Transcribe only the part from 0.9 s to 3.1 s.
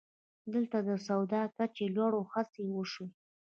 سواد کچې لوړولو هڅې وشوې